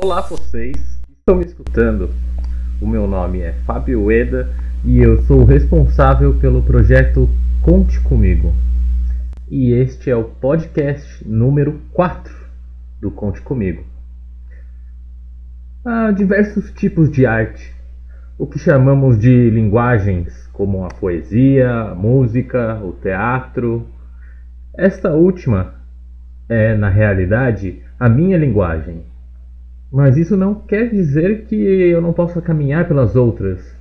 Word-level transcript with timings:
Olá 0.00 0.20
vocês 0.20 0.76
estão 1.10 1.34
me 1.34 1.44
escutando. 1.44 2.10
O 2.80 2.86
meu 2.86 3.08
nome 3.08 3.40
é 3.40 3.52
Fábio 3.66 4.12
Eda 4.12 4.48
e 4.84 4.98
eu 4.98 5.20
sou 5.22 5.44
responsável 5.44 6.38
pelo 6.38 6.62
projeto 6.62 7.28
Conte 7.62 7.98
Comigo. 8.02 8.54
E 9.50 9.72
este 9.72 10.08
é 10.08 10.14
o 10.14 10.22
podcast 10.22 11.28
número 11.28 11.80
4 11.92 12.32
do 13.00 13.10
Conte 13.10 13.40
Comigo. 13.40 13.82
Há 15.84 16.12
diversos 16.12 16.70
tipos 16.70 17.10
de 17.10 17.26
arte, 17.26 17.74
o 18.38 18.46
que 18.46 18.60
chamamos 18.60 19.18
de 19.18 19.50
linguagens, 19.50 20.46
como 20.52 20.84
a 20.84 20.88
poesia, 20.90 21.72
a 21.72 21.94
música, 21.96 22.80
o 22.84 22.92
teatro. 22.92 23.84
Esta 24.76 25.10
última 25.10 25.74
é, 26.48 26.76
na 26.76 26.88
realidade, 26.88 27.82
a 27.98 28.08
minha 28.08 28.38
linguagem. 28.38 29.02
Mas 29.90 30.16
isso 30.16 30.36
não 30.36 30.54
quer 30.54 30.90
dizer 30.90 31.46
que 31.46 31.56
eu 31.56 32.00
não 32.00 32.12
possa 32.12 32.42
caminhar 32.42 32.86
pelas 32.86 33.16
outras. 33.16 33.74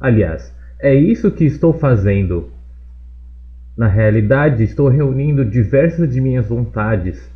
Aliás, 0.00 0.52
é 0.80 0.94
isso 0.94 1.30
que 1.30 1.44
estou 1.44 1.72
fazendo. 1.72 2.50
Na 3.76 3.86
realidade, 3.86 4.64
estou 4.64 4.88
reunindo 4.88 5.44
diversas 5.44 6.12
de 6.12 6.20
minhas 6.20 6.48
vontades. 6.48 7.32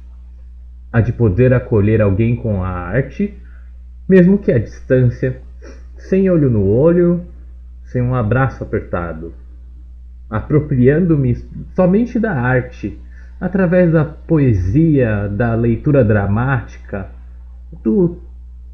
A 0.92 1.00
de 1.00 1.12
poder 1.12 1.52
acolher 1.52 2.00
alguém 2.00 2.34
com 2.34 2.62
a 2.62 2.68
arte, 2.68 3.34
mesmo 4.08 4.38
que 4.38 4.50
à 4.50 4.58
distância, 4.58 5.40
sem 5.96 6.28
olho 6.28 6.50
no 6.50 6.66
olho, 6.66 7.24
sem 7.84 8.02
um 8.02 8.14
abraço 8.14 8.62
apertado. 8.62 9.32
Apropriando-me 10.28 11.36
somente 11.74 12.18
da 12.18 12.32
arte 12.32 12.98
através 13.40 13.92
da 13.92 14.04
poesia, 14.04 15.28
da 15.28 15.54
leitura 15.54 16.04
dramática, 16.04 17.08
do 17.82 18.18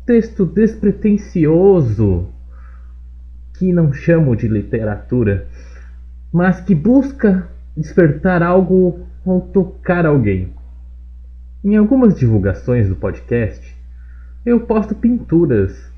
texto 0.06 0.44
despretensioso, 0.44 2.28
que 3.58 3.72
não 3.72 3.92
chamo 3.92 4.36
de 4.36 4.48
literatura, 4.48 5.46
mas 6.32 6.60
que 6.60 6.74
busca 6.74 7.48
despertar 7.76 8.42
algo 8.42 9.06
ao 9.24 9.40
tocar 9.40 10.04
alguém. 10.06 10.52
Em 11.62 11.76
algumas 11.76 12.14
divulgações 12.14 12.88
do 12.88 12.96
podcast, 12.96 13.74
eu 14.44 14.60
posto 14.60 14.94
pinturas 14.94 15.90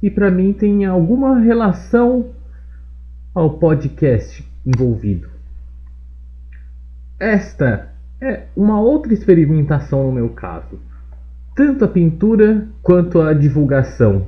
que 0.00 0.10
para 0.10 0.30
mim 0.30 0.52
têm 0.52 0.84
alguma 0.84 1.38
relação 1.38 2.30
ao 3.34 3.58
podcast 3.58 4.46
envolvido. 4.66 5.28
Esta 7.18 7.88
é 8.20 8.46
uma 8.54 8.80
outra 8.80 9.14
experimentação 9.14 10.04
no 10.06 10.12
meu 10.12 10.28
caso. 10.30 10.78
Tanto 11.54 11.84
a 11.84 11.88
pintura 11.88 12.66
quanto 12.82 13.20
a 13.20 13.32
divulgação. 13.32 14.26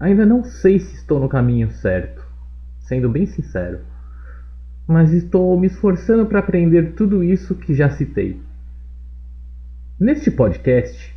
Ainda 0.00 0.26
não 0.26 0.42
sei 0.42 0.80
se 0.80 0.96
estou 0.96 1.20
no 1.20 1.28
caminho 1.28 1.70
certo, 1.70 2.26
sendo 2.80 3.08
bem 3.08 3.24
sincero. 3.24 3.80
Mas 4.86 5.12
estou 5.12 5.58
me 5.58 5.68
esforçando 5.68 6.26
para 6.26 6.40
aprender 6.40 6.94
tudo 6.94 7.22
isso 7.22 7.54
que 7.54 7.74
já 7.74 7.88
citei. 7.88 8.40
Neste 9.98 10.30
podcast, 10.30 11.14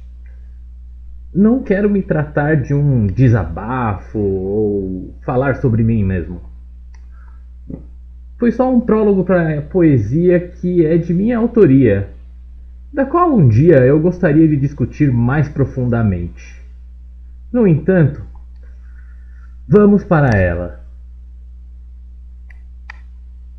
não 1.33 1.64
quero 1.64 1.89
me 1.89 2.03
tratar 2.03 2.61
de 2.61 2.73
um 2.73 3.08
desabafo 3.08 4.20
ou 4.20 5.15
falar 5.26 5.55
sobre 5.55 5.83
mim 5.83 6.04
mesmo 6.04 6.55
foi 8.37 8.52
só 8.52 8.73
um 8.73 8.80
prólogo 8.80 9.23
para 9.23 9.60
a 9.60 9.61
poesia 9.61 10.39
que 10.39 10.86
é 10.86 10.98
de 10.98 11.14
minha 11.14 11.37
autoria, 11.37 12.10
da 12.95 13.06
qual 13.06 13.36
um 13.36 13.50
dia 13.50 13.86
eu 13.86 14.00
gostaria 14.00 14.48
de 14.48 14.56
discutir 14.56 15.11
mais 15.11 15.50
profundamente. 15.50 16.64
No 17.52 17.67
entanto, 17.67 18.26
vamos 19.67 20.02
para 20.06 20.30
ela. 20.30 20.80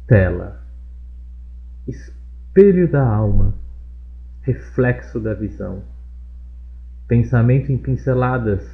Tela. 0.07 0.63
Espelho 1.87 2.91
da 2.91 3.07
alma. 3.07 3.53
Reflexo 4.41 5.21
da 5.21 5.35
visão. 5.35 5.83
Pensamento 7.07 7.71
em 7.71 7.77
pinceladas. 7.77 8.67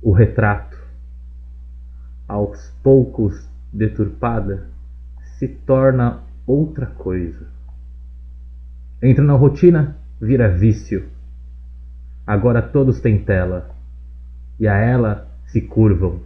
O 0.00 0.12
retrato. 0.12 0.78
Aos 2.26 2.70
poucos 2.82 3.46
deturpada 3.70 4.66
se 5.36 5.46
torna 5.46 6.22
outra 6.46 6.86
coisa. 6.86 7.46
Entra 9.02 9.24
na 9.24 9.34
rotina, 9.34 9.96
vira 10.20 10.48
vício. 10.48 11.08
Agora 12.26 12.62
todos 12.62 13.00
têm 13.00 13.24
tela, 13.24 13.74
e 14.60 14.68
a 14.68 14.76
ela 14.76 15.28
se 15.46 15.60
curvam, 15.60 16.20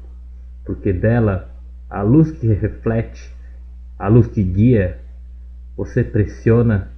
porque 0.65 0.93
dela 0.93 1.51
a 1.89 2.03
luz 2.03 2.31
que 2.31 2.47
reflete, 2.49 3.35
a 3.99 4.09
luz 4.09 4.27
que 4.27 4.43
guia, 4.43 5.01
você 5.77 6.05
pressiona 6.05 6.91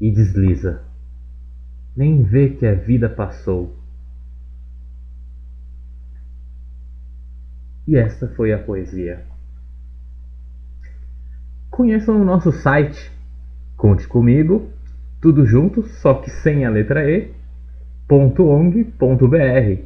e 0.00 0.10
desliza. 0.10 0.82
Nem 1.96 2.22
vê 2.22 2.50
que 2.50 2.66
a 2.66 2.74
vida 2.74 3.08
passou. 3.08 3.76
E 7.86 7.96
esta 7.96 8.28
foi 8.28 8.52
a 8.52 8.58
poesia 8.58 9.24
conheçam 11.78 12.20
o 12.20 12.24
nosso 12.24 12.50
site. 12.50 13.12
Conte 13.76 14.08
comigo, 14.08 14.68
tudo 15.20 15.44
junto, 15.46 15.82
só 15.82 16.14
que 16.14 16.30
sem 16.30 16.64
a 16.64 16.70
letra 16.70 17.08
E, 17.08 17.30
.ong.br. 18.10 19.82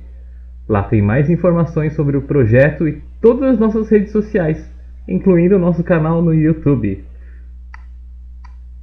Lá 0.69 0.83
tem 0.85 1.03
mais 1.03 1.29
informações 1.29 1.95
sobre 1.95 2.17
o 2.17 2.23
projeto 2.23 2.87
e 2.87 3.03
todas 3.21 3.55
as 3.55 3.59
nossas 3.59 3.91
redes 3.91 4.13
sociais, 4.13 4.71
incluindo 5.09 5.57
o 5.57 5.59
nosso 5.59 5.83
canal 5.83 6.23
no 6.23 6.33
YouTube. 6.33 7.05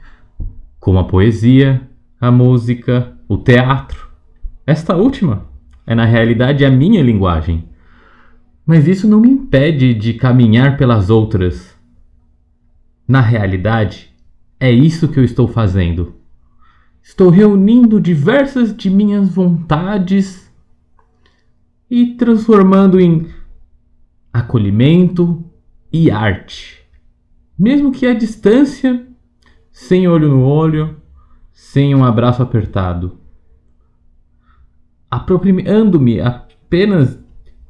como 0.81 0.99
a 0.99 1.05
poesia, 1.05 1.87
a 2.19 2.31
música, 2.31 3.15
o 3.29 3.37
teatro. 3.37 4.09
Esta 4.67 4.97
última 4.97 5.47
é 5.87 5.95
na 5.95 6.07
realidade 6.07 6.65
a 6.65 6.71
minha 6.71 7.03
linguagem. 7.03 7.69
Mas 8.67 8.89
isso 8.89 9.07
não 9.07 9.21
me 9.21 9.29
impede 9.29 9.95
de 9.95 10.15
caminhar 10.15 10.77
pelas 10.77 11.09
outras. 11.09 11.75
Na 13.07 13.21
realidade, 13.21 14.13
é 14.59 14.71
isso 14.71 15.07
que 15.07 15.21
eu 15.21 15.25
estou 15.25 15.47
fazendo. 15.47 16.15
Estou 17.01 17.31
reunindo 17.31 18.01
diversas 18.01 18.77
de 18.77 18.91
minhas 18.91 19.29
vontades 19.29 20.53
e 21.89 22.15
transformando 22.15 22.99
em 22.99 23.29
acolhimento 24.33 25.45
e 25.93 26.11
arte. 26.11 26.85
Mesmo 27.57 27.93
que 27.93 28.07
à 28.07 28.13
distância, 28.13 29.07
sem 29.71 30.09
olho 30.09 30.29
no 30.29 30.43
olho, 30.43 30.97
sem 31.53 31.95
um 31.95 32.05
abraço 32.05 32.43
apertado 32.43 33.21
apropriando-me 35.11 36.21
apenas 36.21 37.19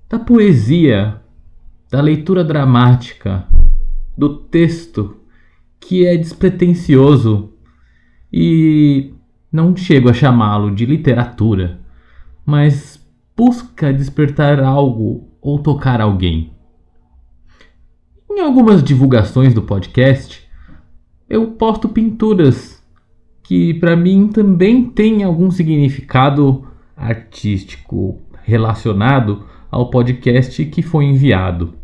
da 0.09 0.19
poesia, 0.19 1.21
da 1.91 2.01
leitura 2.01 2.45
dramática, 2.45 3.47
do 4.17 4.37
texto 4.37 5.17
que 5.81 6.07
é 6.07 6.17
despretensioso 6.17 7.53
e 8.33 9.13
não 9.51 9.77
chego 9.77 10.09
a 10.09 10.13
chamá-lo 10.13 10.75
de 10.75 10.87
literatura, 10.87 11.81
mas 12.45 13.05
busca 13.37 13.93
despertar 13.93 14.61
algo 14.61 15.29
ou 15.41 15.59
tocar 15.59 16.01
alguém. 16.01 16.53
Em 18.31 18.41
algumas 18.41 18.83
divulgações 18.83 19.55
do 19.55 19.63
podcast, 19.63 20.47
eu 21.29 21.53
posto 21.53 21.89
pinturas 21.89 22.83
que 23.43 23.75
para 23.75 23.97
mim 23.97 24.29
também 24.29 24.85
têm 24.85 25.23
algum 25.25 25.51
significado 25.51 26.67
artístico 26.97 28.21
relacionado 28.43 29.45
ao 29.77 29.91
podcast 29.91 30.65
que 30.65 30.81
foi 30.81 31.05
enviado. 31.05 31.75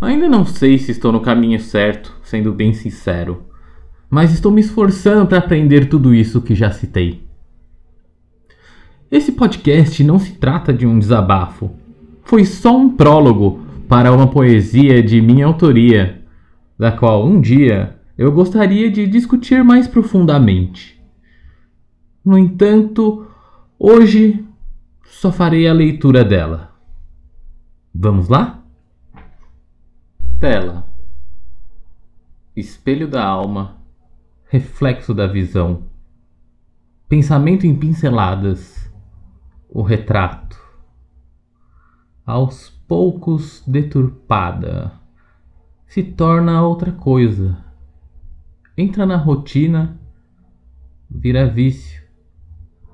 Ainda 0.00 0.30
não 0.30 0.46
sei 0.46 0.78
se 0.78 0.92
estou 0.92 1.12
no 1.12 1.20
caminho 1.20 1.60
certo, 1.60 2.16
sendo 2.22 2.54
bem 2.54 2.72
sincero, 2.72 3.42
mas 4.08 4.32
estou 4.32 4.50
me 4.50 4.62
esforçando 4.62 5.26
para 5.26 5.36
aprender 5.36 5.90
tudo 5.90 6.14
isso 6.14 6.40
que 6.40 6.54
já 6.54 6.70
citei. 6.70 7.22
Esse 9.10 9.32
podcast 9.32 10.02
não 10.02 10.18
se 10.18 10.32
trata 10.32 10.72
de 10.72 10.86
um 10.86 10.98
desabafo. 10.98 11.72
Foi 12.24 12.46
só 12.46 12.74
um 12.74 12.88
prólogo 12.88 13.60
para 13.86 14.10
uma 14.10 14.28
poesia 14.28 15.02
de 15.02 15.20
minha 15.20 15.44
autoria, 15.44 16.22
da 16.78 16.90
qual 16.90 17.26
um 17.26 17.42
dia 17.42 17.94
eu 18.16 18.32
gostaria 18.32 18.90
de 18.90 19.06
discutir 19.06 19.62
mais 19.62 19.86
profundamente. 19.86 20.98
No 22.24 22.38
entanto, 22.38 23.26
hoje 23.78 24.42
só 25.04 25.30
farei 25.30 25.68
a 25.68 25.74
leitura 25.74 26.24
dela. 26.24 26.71
Vamos 27.94 28.28
lá? 28.28 28.64
Tela. 30.40 30.88
Espelho 32.56 33.06
da 33.06 33.22
alma. 33.22 33.76
Reflexo 34.48 35.12
da 35.12 35.26
visão. 35.26 35.84
Pensamento 37.06 37.66
em 37.66 37.78
pinceladas. 37.78 38.90
O 39.68 39.82
retrato. 39.82 40.58
Aos 42.24 42.70
poucos 42.88 43.62
deturpada. 43.66 44.92
Se 45.86 46.02
torna 46.02 46.62
outra 46.62 46.92
coisa. 46.92 47.62
Entra 48.76 49.04
na 49.04 49.16
rotina. 49.16 50.00
Vira 51.10 51.46
vício. 51.46 52.02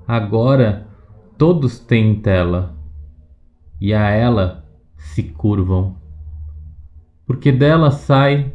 Agora 0.09 0.89
todos 1.37 1.79
têm 1.79 2.21
tela. 2.21 2.77
E 3.81 3.95
a 3.95 4.11
ela 4.11 4.68
se 4.99 5.23
curvam, 5.23 5.97
porque 7.25 7.51
dela 7.53 7.91
sai 7.91 8.53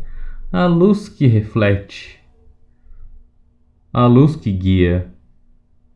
a 0.51 0.65
luz 0.65 1.09
que 1.09 1.25
reflete, 1.25 2.19
a 3.91 4.05
luz 4.05 4.35
que 4.35 4.51
guia. 4.51 5.11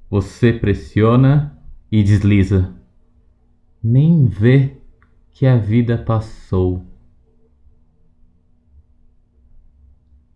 Você 0.09 0.53
pressiona 0.53 1.61
e 1.91 2.01
desliza, 2.01 2.73
nem 3.83 4.25
vê 4.25 4.77
que 5.31 5.45
a 5.45 5.57
vida 5.57 5.97
passou. 5.97 6.85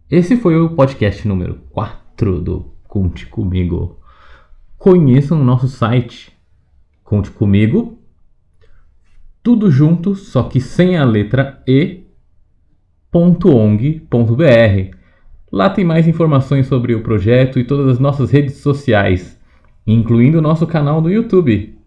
Esse 0.10 0.36
foi 0.36 0.60
o 0.60 0.75
podcast 0.75 1.25
número 1.25 1.56
4 1.69 2.42
do 2.42 2.75
Conte 2.84 3.25
Comigo. 3.28 4.02
Conheçam 4.78 5.40
o 5.40 5.44
nosso 5.44 5.69
site 5.69 6.38
Conte 7.02 7.31
Comigo 7.31 8.00
tudo 9.44 9.72
junto, 9.72 10.16
só 10.16 10.44
que 10.44 10.60
sem 10.60 10.98
a 10.98 11.04
letra 11.04 11.62
E. 11.68 12.06
Lá 15.52 15.70
tem 15.70 15.84
mais 15.84 16.08
informações 16.08 16.68
sobre 16.68 16.96
o 16.96 17.04
projeto 17.04 17.60
e 17.60 17.64
todas 17.64 17.88
as 17.88 18.00
nossas 18.00 18.32
redes 18.32 18.56
sociais, 18.58 19.38
incluindo 19.86 20.38
o 20.38 20.42
nosso 20.42 20.66
canal 20.66 21.02
no 21.02 21.12
YouTube. 21.12 21.78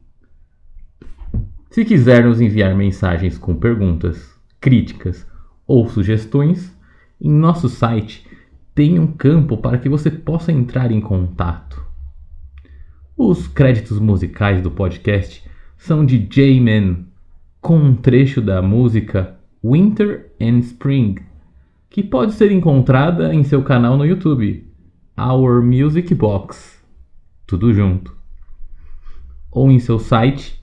Se 1.70 1.84
quiser 1.84 2.24
nos 2.24 2.40
enviar 2.40 2.74
mensagens 2.74 3.38
com 3.38 3.56
perguntas, 3.56 4.38
críticas 4.60 5.26
ou 5.66 5.88
sugestões, 5.88 6.76
em 7.20 7.32
nosso 7.32 7.68
site 7.68 8.26
tem 8.74 8.98
um 8.98 9.06
campo 9.06 9.56
para 9.56 9.78
que 9.78 9.88
você 9.88 10.10
possa 10.10 10.52
entrar 10.52 10.90
em 10.90 11.00
contato. 11.00 11.82
Os 13.16 13.46
créditos 13.46 13.98
musicais 14.00 14.60
do 14.60 14.70
podcast 14.70 15.42
são 15.76 16.04
de 16.04 16.18
J-Man 16.18 17.06
com 17.64 17.76
um 17.78 17.96
trecho 17.96 18.40
da 18.42 18.60
música 18.60 19.38
Winter 19.64 20.30
and 20.38 20.58
Spring, 20.58 21.16
que 21.88 22.02
pode 22.02 22.34
ser 22.34 22.52
encontrada 22.52 23.34
em 23.34 23.42
seu 23.42 23.62
canal 23.62 23.96
no 23.96 24.04
YouTube, 24.04 24.70
Our 25.18 25.62
Music 25.62 26.14
Box, 26.14 26.84
tudo 27.46 27.72
junto, 27.72 28.14
ou 29.50 29.70
em 29.70 29.78
seu 29.78 29.98
site 29.98 30.62